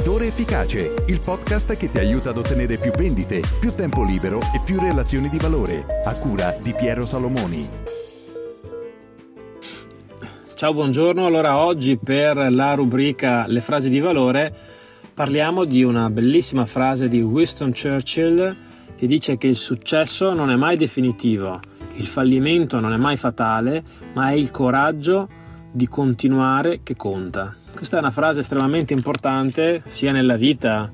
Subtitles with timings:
[0.00, 4.62] Venditore Efficace, il podcast che ti aiuta ad ottenere più vendite, più tempo libero e
[4.64, 7.68] più relazioni di valore, a cura di Piero Salomoni.
[10.54, 11.26] Ciao, buongiorno.
[11.26, 14.56] Allora oggi per la rubrica Le frasi di valore
[15.12, 18.56] parliamo di una bellissima frase di Winston Churchill
[18.96, 21.60] che dice che il successo non è mai definitivo,
[21.96, 23.82] il fallimento non è mai fatale,
[24.14, 25.28] ma è il coraggio
[25.70, 27.59] di continuare che conta.
[27.80, 30.92] Questa è una frase estremamente importante sia nella vita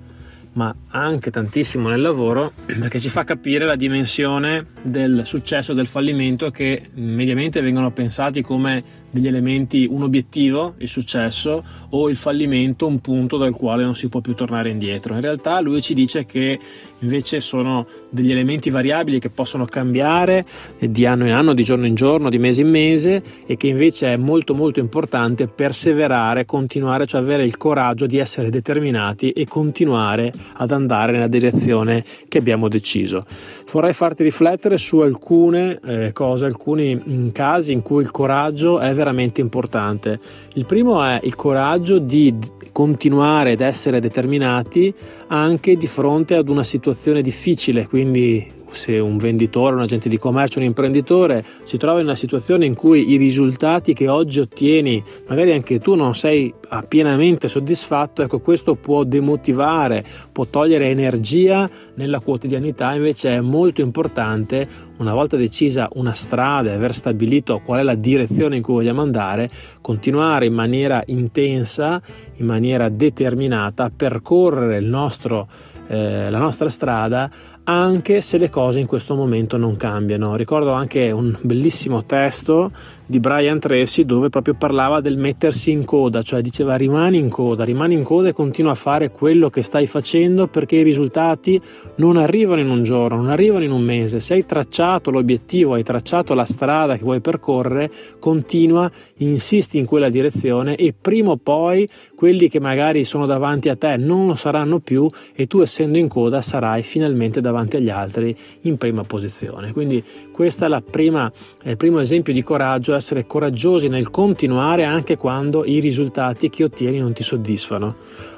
[0.53, 5.89] ma anche tantissimo nel lavoro perché ci fa capire la dimensione del successo e del
[5.89, 12.87] fallimento che mediamente vengono pensati come degli elementi un obiettivo, il successo, o il fallimento,
[12.87, 15.15] un punto dal quale non si può più tornare indietro.
[15.15, 16.59] In realtà lui ci dice che
[17.01, 20.45] invece sono degli elementi variabili che possono cambiare
[20.79, 24.15] di anno in anno, di giorno in giorno, di mese in mese e che invece
[24.15, 30.33] è molto molto importante perseverare, continuare, cioè avere il coraggio di essere determinati e continuare
[30.55, 33.25] ad andare nella direzione che abbiamo deciso.
[33.71, 38.95] Vorrei farti riflettere su alcune eh, cose, alcuni mm, casi in cui il coraggio è
[38.95, 40.19] veramente importante.
[40.55, 42.35] Il primo è il coraggio di
[42.73, 44.93] continuare ad essere determinati
[45.29, 46.86] anche di fronte ad una situazione
[47.23, 52.15] difficile, quindi se un venditore, un agente di commercio, un imprenditore si trova in una
[52.15, 56.53] situazione in cui i risultati che oggi ottieni, magari anche tu non sei
[56.89, 64.69] pienamente soddisfatto, ecco questo può demotivare, può togliere energia nella quotidianità, invece è molto importante
[64.99, 69.49] una volta decisa una strada aver stabilito qual è la direzione in cui vogliamo andare,
[69.81, 72.01] continuare in maniera intensa,
[72.37, 75.49] in maniera determinata a percorrere il nostro
[75.89, 77.31] eh, la nostra strada
[77.65, 80.37] anche se le cose in questo momento non cambiano.
[80.37, 82.71] Ricordo anche un bellissimo testo
[83.07, 87.65] di Brian Tracy dove proprio parlava del mettersi in coda, cioè diceva rimani in coda,
[87.65, 91.61] rimani in coda e continua a fare quello che stai facendo perché i risultati
[91.97, 94.19] non arrivano in un giorno, non arrivano in un mese.
[94.19, 100.09] Se hai tracciato l'obiettivo, hai tracciato la strada che vuoi percorrere, continua, insisti in quella
[100.09, 104.81] direzione e prima o poi quelli che magari sono davanti a te non lo saranno
[104.81, 109.73] più e tu essendo in coda sarai finalmente davanti agli altri in prima posizione.
[109.73, 110.03] Quindi
[110.33, 111.31] questo è, prima,
[111.63, 116.65] è il primo esempio di coraggio essere coraggiosi nel continuare anche quando i risultati che
[116.65, 117.97] ottieni non ti soddisfano.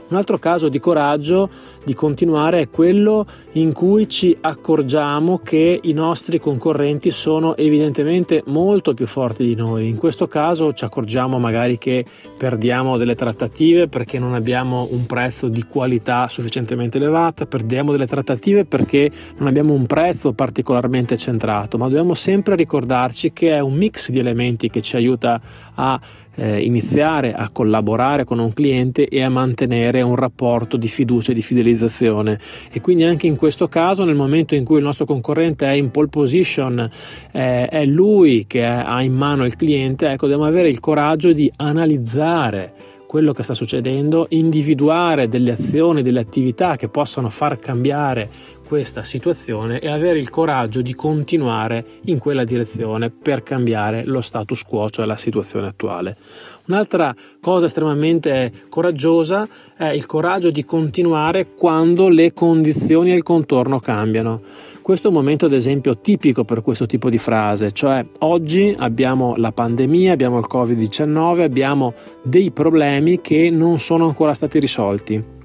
[0.08, 1.50] Un altro caso di coraggio
[1.84, 8.94] di continuare è quello in cui ci accorgiamo che i nostri concorrenti sono evidentemente molto
[8.94, 9.86] più forti di noi.
[9.86, 12.06] In questo caso ci accorgiamo magari che
[12.38, 18.64] perdiamo delle trattative perché non abbiamo un prezzo di qualità sufficientemente elevata, perdiamo delle trattative
[18.64, 24.08] perché non abbiamo un prezzo particolarmente centrato, ma dobbiamo sempre ricordarci che è un mix
[24.08, 25.38] di elementi che ci aiuta
[25.74, 26.00] a
[26.38, 31.34] eh, iniziare a collaborare con un cliente e a mantenere un rapporto di fiducia e
[31.34, 32.38] di fidelizzazione.
[32.70, 35.90] E quindi anche in questo caso nel momento in cui il nostro concorrente è in
[35.90, 36.90] pole position
[37.32, 41.50] eh, è lui che ha in mano il cliente ecco dobbiamo avere il coraggio di
[41.56, 48.28] analizzare quello che sta succedendo, individuare delle azioni, delle attività che possano far cambiare
[48.68, 54.62] questa situazione e avere il coraggio di continuare in quella direzione per cambiare lo status
[54.62, 56.16] quo, cioè la situazione attuale.
[56.66, 63.80] Un'altra cosa estremamente coraggiosa è il coraggio di continuare quando le condizioni e il contorno
[63.80, 64.42] cambiano.
[64.88, 69.36] Questo è un momento ad esempio tipico per questo tipo di frase, cioè oggi abbiamo
[69.36, 75.36] la pandemia, abbiamo il Covid-19, abbiamo dei problemi che non sono ancora stati risolti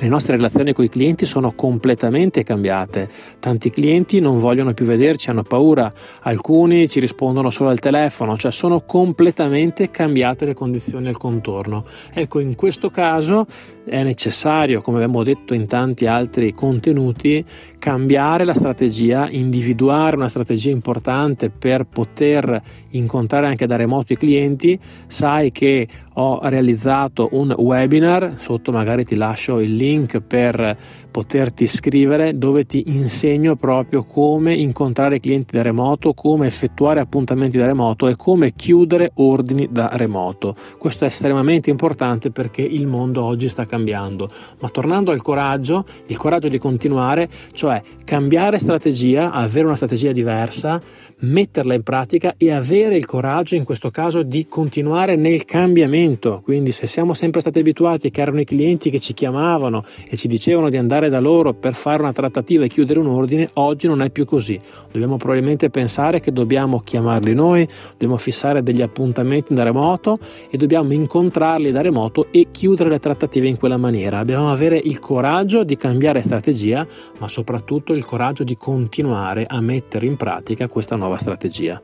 [0.00, 3.08] le nostre relazioni con i clienti sono completamente cambiate.
[3.38, 5.92] Tanti clienti non vogliono più vederci, hanno paura,
[6.22, 11.84] alcuni ci rispondono solo al telefono, cioè sono completamente cambiate le condizioni al contorno.
[12.12, 13.46] Ecco, in questo caso
[13.84, 17.44] è necessario, come abbiamo detto in tanti altri contenuti,
[17.78, 22.60] cambiare la strategia, individuare una strategia importante per poter
[22.90, 24.78] incontrare anche da remoto i clienti.
[25.06, 30.76] Sai che ho realizzato un webinar, sotto magari ti lascio il link per
[31.14, 37.66] poterti iscrivere dove ti insegno proprio come incontrare clienti da remoto, come effettuare appuntamenti da
[37.66, 40.56] remoto e come chiudere ordini da remoto.
[40.76, 44.28] Questo è estremamente importante perché il mondo oggi sta cambiando.
[44.58, 50.80] Ma tornando al coraggio, il coraggio di continuare, cioè cambiare strategia, avere una strategia diversa,
[51.20, 56.40] metterla in pratica e avere il coraggio in questo caso di continuare nel cambiamento.
[56.42, 60.26] Quindi se siamo sempre stati abituati che erano i clienti che ci chiamavano e ci
[60.26, 64.02] dicevano di andare da loro per fare una trattativa e chiudere un ordine, oggi non
[64.02, 64.58] è più così.
[64.90, 70.18] Dobbiamo probabilmente pensare che dobbiamo chiamarli noi, dobbiamo fissare degli appuntamenti da remoto
[70.50, 74.18] e dobbiamo incontrarli da remoto e chiudere le trattative in quella maniera.
[74.18, 76.86] Dobbiamo avere il coraggio di cambiare strategia,
[77.18, 81.80] ma soprattutto il coraggio di continuare a mettere in pratica questa nuova strategia.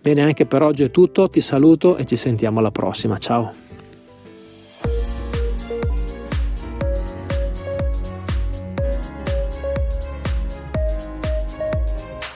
[0.00, 3.16] Bene, anche per oggi è tutto, ti saluto e ci sentiamo alla prossima.
[3.16, 3.63] Ciao!